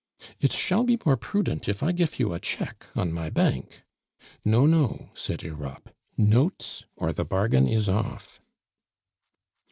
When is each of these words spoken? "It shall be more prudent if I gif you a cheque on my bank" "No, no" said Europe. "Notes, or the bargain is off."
"It 0.39 0.51
shall 0.51 0.83
be 0.83 0.97
more 1.05 1.15
prudent 1.15 1.69
if 1.69 1.83
I 1.83 1.91
gif 1.91 2.19
you 2.19 2.33
a 2.33 2.39
cheque 2.39 2.87
on 2.95 3.13
my 3.13 3.29
bank" 3.29 3.83
"No, 4.43 4.65
no" 4.65 5.11
said 5.13 5.43
Europe. 5.43 5.93
"Notes, 6.17 6.87
or 6.95 7.13
the 7.13 7.23
bargain 7.23 7.67
is 7.67 7.87
off." 7.87 8.41